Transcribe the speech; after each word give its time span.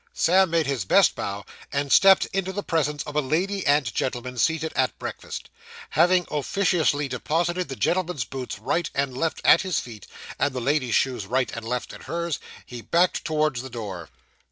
Sam 0.13 0.49
made 0.49 0.65
his 0.65 0.83
best 0.83 1.13
bow, 1.13 1.45
and 1.71 1.91
stepped 1.91 2.25
into 2.33 2.51
the 2.51 2.63
presence 2.63 3.03
of 3.03 3.15
a 3.15 3.21
lady 3.21 3.63
and 3.67 3.93
gentleman 3.93 4.35
seated 4.39 4.73
at 4.75 4.97
breakfast. 4.97 5.51
Having 5.91 6.25
officiously 6.31 7.07
deposited 7.07 7.69
the 7.69 7.75
gentleman's 7.75 8.23
boots 8.23 8.57
right 8.57 8.89
and 8.95 9.15
left 9.15 9.41
at 9.43 9.61
his 9.61 9.79
feet, 9.79 10.07
and 10.39 10.53
the 10.55 10.59
lady's 10.59 10.95
shoes 10.95 11.27
right 11.27 11.55
and 11.55 11.63
left 11.67 11.93
at 11.93 12.05
hers, 12.05 12.39
he 12.65 12.81
backed 12.81 13.23
towards 13.23 13.61
the 13.61 13.69
door. 13.69 14.09